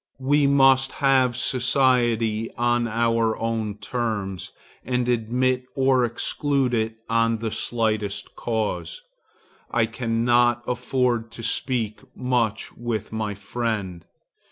We 0.23 0.47
must 0.47 0.93
have 0.93 1.37
society 1.37 2.51
on 2.55 2.87
our 2.87 3.37
own 3.37 3.75
terms, 3.75 4.51
and 4.83 5.07
admit 5.07 5.65
or 5.75 6.03
exclude 6.03 6.73
it 6.73 6.95
on 7.07 7.37
the 7.37 7.51
slightest 7.51 8.35
cause. 8.35 9.03
I 9.69 9.85
cannot 9.85 10.63
afford 10.65 11.29
to 11.33 11.43
speak 11.43 12.01
much 12.17 12.75
with 12.75 13.11
my 13.11 13.35
friend. 13.35 14.03